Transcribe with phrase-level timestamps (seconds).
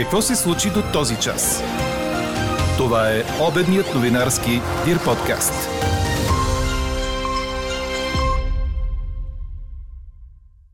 [0.00, 1.62] Какво се случи до този час?
[2.78, 4.50] Това е обедният новинарски
[4.84, 5.68] Дир подкаст.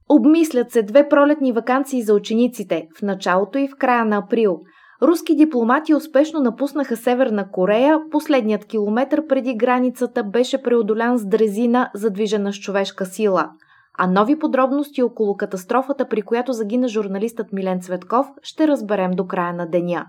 [0.09, 4.61] Обмислят се две пролетни вакансии за учениците в началото и в края на април.
[5.03, 7.99] Руски дипломати успешно напуснаха Северна Корея.
[8.11, 13.51] Последният километър преди границата беше преодолян с дрезина, задвижена с човешка сила–
[13.99, 19.53] а нови подробности около катастрофата, при която загина журналистът Милен Цветков, ще разберем до края
[19.53, 20.07] на деня.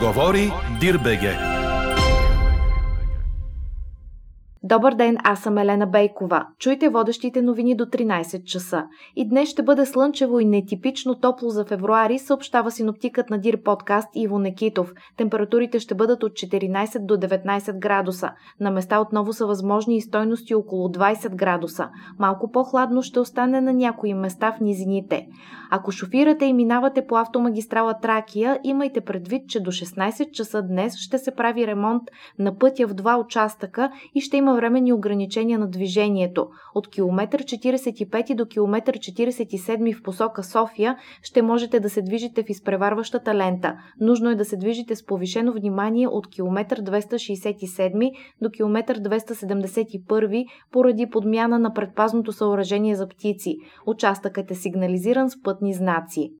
[0.00, 1.57] Говори Дирбеге.
[4.62, 6.46] Добър ден, аз съм Елена Бейкова.
[6.58, 8.84] Чуйте водещите новини до 13 часа.
[9.16, 14.08] И днес ще бъде слънчево и нетипично топло за февруари, съобщава синоптикът на Дир подкаст
[14.14, 14.92] Иво Некитов.
[15.16, 18.30] Температурите ще бъдат от 14 до 19 градуса.
[18.60, 21.88] На места отново са възможни и стойности около 20 градуса.
[22.18, 25.26] Малко по-хладно ще остане на някои места в низините.
[25.70, 31.18] Ако шофирате и минавате по автомагистрала Тракия, имайте предвид, че до 16 часа днес ще
[31.18, 32.02] се прави ремонт
[32.38, 36.48] на пътя в два участъка и ще има временни ограничения на движението.
[36.74, 42.48] От километър 45 до километър 47 в посока София ще можете да се движите в
[42.48, 43.76] изпреварващата лента.
[44.00, 48.10] Нужно е да се движите с повишено внимание от километър 267
[48.42, 53.56] до километър 271 поради подмяна на предпазното съоръжение за птици.
[53.86, 56.30] Участъкът е сигнализиран с пътни знаци.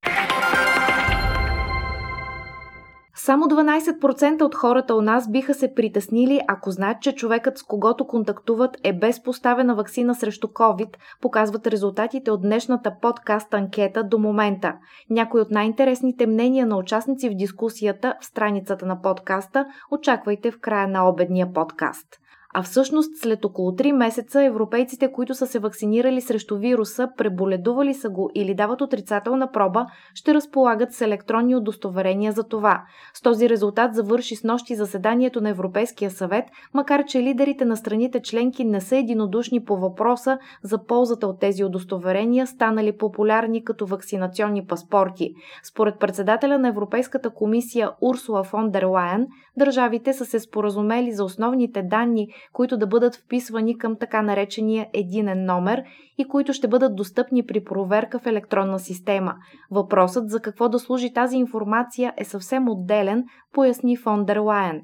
[3.21, 8.07] Само 12% от хората у нас биха се притеснили, ако знаят, че човекът с когото
[8.07, 14.75] контактуват е без поставена вакцина срещу COVID, показват резултатите от днешната подкаст анкета до момента.
[15.11, 20.89] Някои от най-интересните мнения на участници в дискусията в страницата на подкаста очаквайте в края
[20.89, 22.07] на обедния подкаст.
[22.55, 28.11] А всъщност след около 3 месеца европейците, които са се вакцинирали срещу вируса, преболедували са
[28.11, 32.83] го или дават отрицателна проба, ще разполагат с електронни удостоверения за това.
[33.15, 36.45] С този резултат завърши с нощи заседанието на Европейския съвет,
[36.75, 41.65] макар че лидерите на страните членки не са единодушни по въпроса за ползата от тези
[41.65, 45.35] удостоверения, станали популярни като вакцинационни паспорти.
[45.63, 49.27] Според председателя на Европейската комисия Урсула фон дер Лайен,
[49.57, 55.45] държавите са се споразумели за основните данни, които да бъдат вписвани към така наречения единен
[55.45, 55.83] номер
[56.19, 59.35] и които ще бъдат достъпни при проверка в електронна система.
[59.71, 64.83] Въпросът за какво да служи тази информация е съвсем отделен, поясни фон Лайен.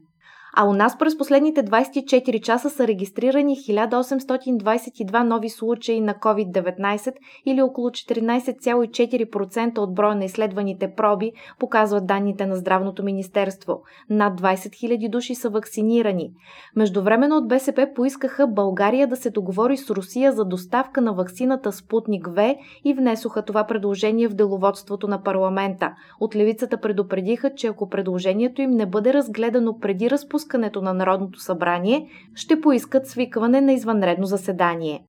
[0.57, 7.15] А у нас през последните 24 часа са регистрирани 1822 нови случаи на COVID-19
[7.47, 13.83] или около 14,4% от броя на изследваните проби, показват данните на Здравното министерство.
[14.11, 16.33] Над 20 000 души са вакцинирани.
[16.77, 22.29] Междувременно от БСП поискаха България да се договори с Русия за доставка на вакцината Спутник
[22.29, 22.55] В
[22.85, 25.95] и внесоха това предложение в деловодството на парламента.
[26.21, 31.41] От левицата предупредиха, че ако предложението им не бъде разгледано преди разпускането напускането на Народното
[31.41, 35.07] събрание ще поискат свикване на извънредно заседание.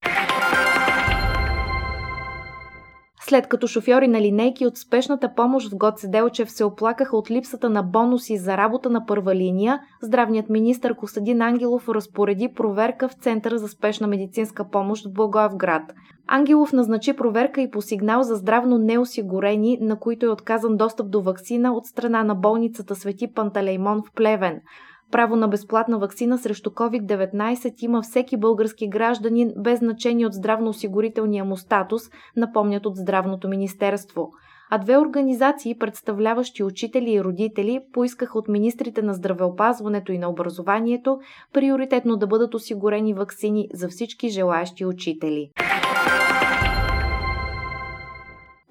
[3.22, 7.70] След като шофьори на линейки от спешната помощ в Гоце Делчев се оплакаха от липсата
[7.70, 13.58] на бонуси за работа на първа линия, здравният министр Костадин Ангелов разпореди проверка в Центъра
[13.58, 15.94] за спешна медицинска помощ в Благоевград.
[16.28, 21.22] Ангелов назначи проверка и по сигнал за здравно неосигурени, на които е отказан достъп до
[21.22, 24.62] вакцина от страна на болницата Свети Пантелеймон в Плевен.
[25.12, 31.58] Право на безплатна вакцина срещу COVID-19 има всеки български гражданин без значение от здравноосигурителния му
[31.58, 32.02] статус,
[32.36, 34.32] напомнят от Здравното министерство.
[34.70, 41.20] А две организации, представляващи учители и родители, поискаха от министрите на здравеопазването и на образованието
[41.54, 45.50] приоритетно да бъдат осигурени вакцини за всички желаящи учители.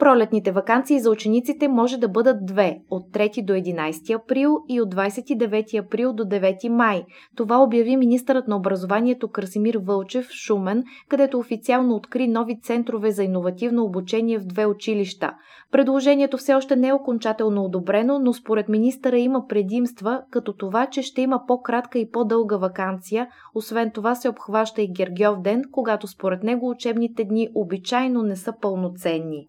[0.05, 4.95] Пролетните вакансии за учениците може да бъдат две– от 3 до 11 април и от
[4.95, 7.05] 29 април до 9 май.
[7.37, 13.85] Това обяви министърът на образованието Красимир Вълчев Шумен, където официално откри нови центрове за иновативно
[13.85, 15.33] обучение в две училища.
[15.73, 21.03] Предложението все още не е окончателно одобрено, но според министъра има предимства, като това, че
[21.03, 23.29] ще има по-кратка и по-дълга вакансия.
[23.55, 28.53] Освен това се обхваща и Гергьов ден, когато според него учебните дни обичайно не са
[28.61, 29.49] пълноценни.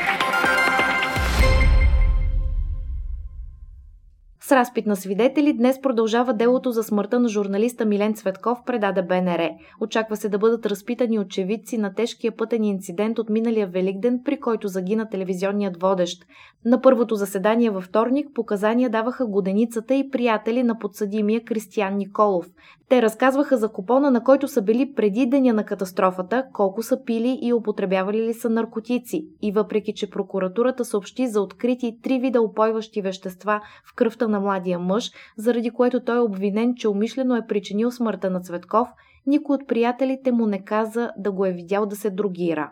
[4.51, 9.49] С разпит на свидетели днес продължава делото за смъртта на журналиста Милен Цветков, предаде БНР.
[9.81, 14.67] Очаква се да бъдат разпитани очевидци на тежкия пътен инцидент от миналия Великден, при който
[14.67, 16.25] загина телевизионният водещ.
[16.65, 22.45] На първото заседание във вторник показания даваха годеницата и приятели на подсъдимия Кристиян Николов.
[22.89, 27.39] Те разказваха за купона, на който са били преди деня на катастрофата, колко са пили
[27.41, 29.27] и употребявали ли са наркотици.
[29.41, 34.79] И въпреки, че прокуратурата съобщи за открити три вида опойващи вещества в кръвта на младия
[34.79, 38.87] мъж, заради което той е обвинен, че умишлено е причинил смъртта на Цветков,
[39.27, 42.71] никой от приятелите му не каза да го е видял да се другира.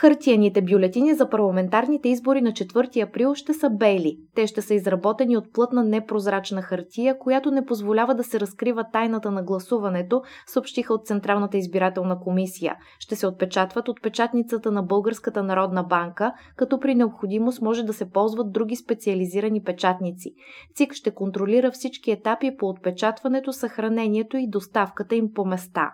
[0.00, 4.18] Хартияните бюлетини за парламентарните избори на 4 април ще са бели.
[4.34, 9.30] Те ще са изработени от плътна непрозрачна хартия, която не позволява да се разкрива тайната
[9.30, 12.76] на гласуването, съобщиха от Централната избирателна комисия.
[12.98, 18.10] Ще се отпечатват от печатницата на Българската народна банка, като при необходимост може да се
[18.10, 20.34] ползват други специализирани печатници.
[20.74, 25.90] ЦИК ще контролира всички етапи по отпечатването, съхранението и доставката им по места.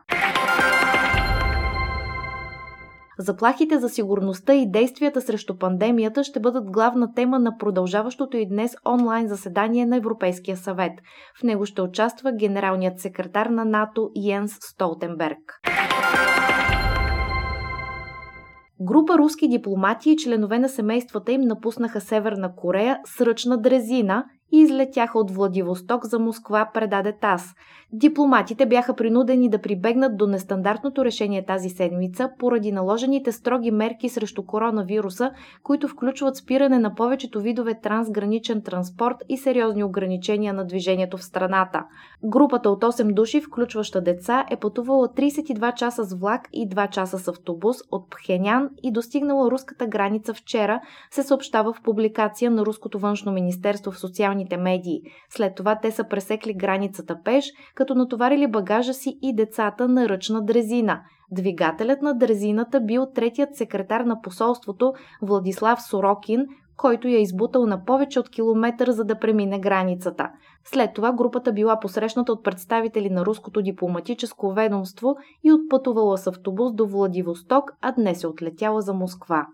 [3.19, 8.77] Заплахите за сигурността и действията срещу пандемията ще бъдат главна тема на продължаващото и днес
[8.87, 10.93] онлайн заседание на Европейския съвет.
[11.41, 15.61] В него ще участва генералният секретар на НАТО Йенс Столтенберг.
[18.81, 24.59] Група руски дипломати и членове на семействата им напуснаха Северна Корея с ръчна дрезина и
[24.59, 27.55] излетяха от Владивосток за Москва, предаде ТАС.
[27.93, 34.47] Дипломатите бяха принудени да прибегнат до нестандартното решение тази седмица поради наложените строги мерки срещу
[34.47, 35.31] коронавируса,
[35.63, 41.85] които включват спиране на повечето видове трансграничен транспорт и сериозни ограничения на движението в страната.
[42.25, 47.19] Групата от 8 души, включваща деца, е пътувала 32 часа с влак и 2 часа
[47.19, 52.99] с автобус от Пхенян и достигнала руската граница вчера, се съобщава в публикация на Руското
[52.99, 55.01] външно министерство в социалните медии.
[55.31, 60.45] След това те са пресекли границата пеш, като натоварили багажа си и децата на ръчна
[60.45, 61.03] дрезина.
[61.31, 64.93] Двигателят на дрезината бил третият секретар на посолството
[65.23, 66.47] Владислав Сорокин,
[66.77, 70.31] който я избутал на повече от километър, за да премине границата.
[70.65, 76.75] След това групата била посрещната от представители на руското дипломатическо ведомство и отпътувала с автобус
[76.75, 79.47] до Владивосток, а днес е отлетяла за Москва.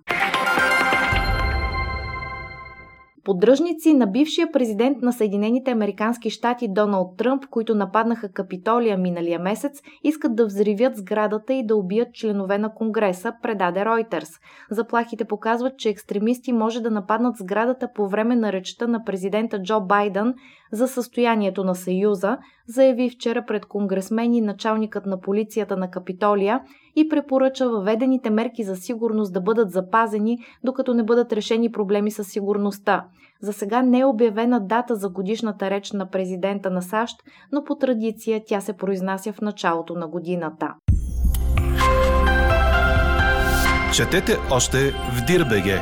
[3.25, 9.83] Поддръжници на бившия президент на Съединените Американски щати Доналд Тръмп, които нападнаха Капитолия миналия месец,
[10.05, 14.41] искат да взривят сградата и да убият членове на Конгреса, предаде Reuters.
[14.71, 19.81] Заплахите показват, че екстремисти може да нападнат сградата по време на речта на президента Джо
[19.81, 20.35] Байден
[20.73, 26.61] за състоянието на Съюза, заяви вчера пред конгресмени началникът на полицията на Капитолия
[26.97, 32.25] и препоръча въведените мерки за сигурност да бъдат запазени, докато не бъдат решени проблеми с
[32.25, 33.05] сигурността.
[33.41, 37.17] За сега не е обявена дата за годишната реч на президента на САЩ,
[37.53, 40.75] но по традиция тя се произнася в началото на годината.
[43.95, 45.81] Четете още в Дирбеге!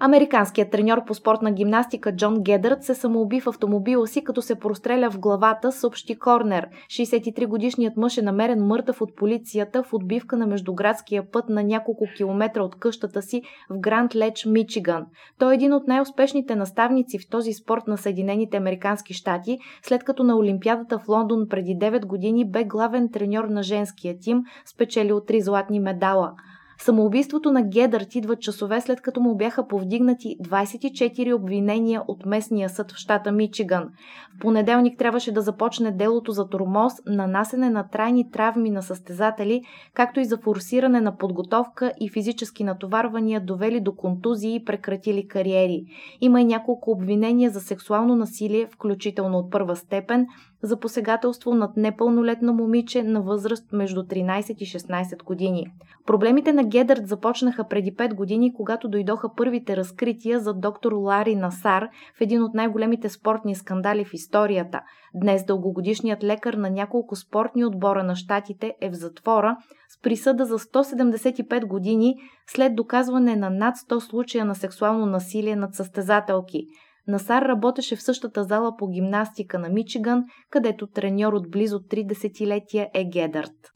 [0.00, 5.10] Американският треньор по спортна гимнастика Джон Гедърт се самоуби в автомобила си, като се простреля
[5.10, 6.68] в главата, съобщи Корнер.
[6.88, 12.62] 63-годишният мъж е намерен мъртъв от полицията в отбивка на междуградския път на няколко километра
[12.62, 15.06] от къщата си в Гранд Леч, Мичиган.
[15.38, 20.24] Той е един от най-успешните наставници в този спорт на Съединените Американски щати, след като
[20.24, 25.40] на Олимпиадата в Лондон преди 9 години бе главен треньор на женския тим, спечелил три
[25.40, 26.32] златни медала.
[26.80, 32.92] Самоубийството на Гедърт идва часове след като му бяха повдигнати 24 обвинения от местния съд
[32.92, 33.88] в щата Мичиган.
[34.36, 39.62] В понеделник трябваше да започне делото за тормоз, нанасене на трайни травми на състезатели,
[39.94, 45.84] както и за форсиране на подготовка и физически натоварвания, довели до контузии и прекратили кариери.
[46.20, 50.26] Има и няколко обвинения за сексуално насилие, включително от първа степен,
[50.62, 55.66] за посегателство над непълнолетно момиче на възраст между 13 и 16 години.
[56.06, 61.88] Проблемите на Гедърт започнаха преди 5 години, когато дойдоха първите разкрития за доктор Лари Насар
[62.18, 64.80] в един от най-големите спортни скандали в историята.
[65.14, 69.56] Днес дългогодишният лекар на няколко спортни отбора на щатите е в затвора
[69.88, 72.14] с присъда за 175 години
[72.46, 76.66] след доказване на над 100 случая на сексуално насилие над състезателки.
[77.08, 82.88] Насар работеше в същата зала по гимнастика на Мичиган, където треньор от близо 3 десетилетия
[82.94, 83.72] е Гедърт.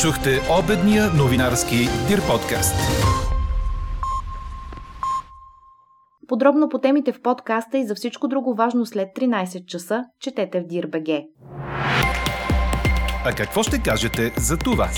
[0.00, 1.76] Чухте обедния новинарски
[2.08, 2.74] Дир подкаст.
[6.28, 10.66] Подробно по темите в подкаста и за всичко друго важно след 13 часа четете в
[10.66, 11.24] Дир.бг.
[13.24, 14.88] А какво ще кажете за това?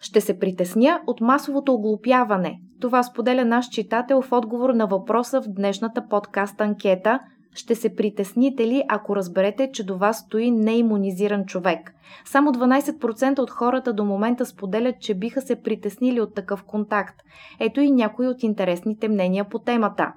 [0.00, 2.60] Ще се притесня от масовото оглупяване.
[2.80, 7.20] Това споделя наш читател в отговор на въпроса в днешната подкаст анкета–
[7.54, 11.94] ще се притесните ли, ако разберете, че до вас стои неимунизиран човек?
[12.24, 17.14] Само 12% от хората до момента споделят, че биха се притеснили от такъв контакт.
[17.60, 20.12] Ето и някои от интересните мнения по темата.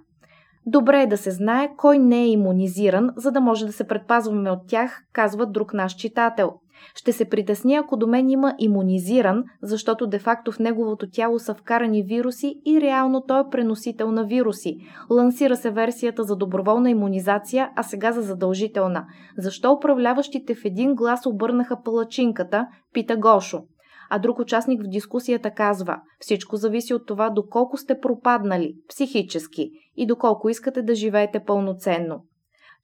[0.66, 4.52] Добре е да се знае кой не е иммунизиран, за да може да се предпазваме
[4.52, 6.52] от тях, казва друг наш читател.
[6.96, 12.04] Ще се притесни, ако до мен има иммунизиран, защото де-факто в неговото тяло са вкарани
[12.04, 14.78] вируси и реално той е преносител на вируси.
[15.10, 19.06] Лансира се версията за доброволна иммунизация, а сега за задължителна.
[19.38, 23.64] Защо управляващите в един глас обърнаха палачинката, пита Гошо.
[24.10, 30.08] А друг участник в дискусията казва, всичко зависи от това доколко сте пропаднали, психически, и
[30.08, 32.24] доколко искате да живеете пълноценно.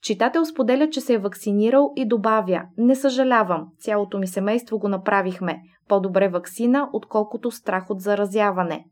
[0.02, 5.62] Читател споделя, че се е вакцинирал и добавя Не съжалявам, цялото ми семейство го направихме.
[5.88, 8.86] По-добре вакцина, отколкото страх от заразяване.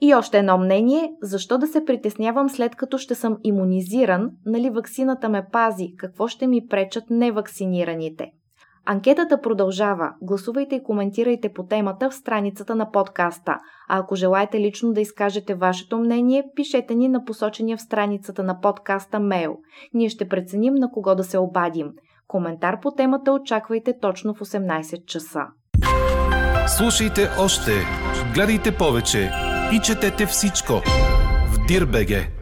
[0.00, 5.28] И още едно мнение, защо да се притеснявам след като ще съм иммунизиран, нали ваксината
[5.28, 8.32] ме пази, какво ще ми пречат невакцинираните?
[8.86, 10.14] Анкетата продължава.
[10.22, 13.58] Гласувайте и коментирайте по темата в страницата на подкаста.
[13.88, 18.60] А ако желаете лично да изкажете вашето мнение, пишете ни на посочения в страницата на
[18.60, 19.56] подкаста мейл.
[19.94, 21.92] Ние ще преценим на кого да се обадим.
[22.28, 25.46] Коментар по темата очаквайте точно в 18 часа.
[26.66, 27.70] Слушайте още,
[28.34, 29.30] гледайте повече
[29.72, 30.72] и четете всичко
[31.52, 32.41] в Дирбеге.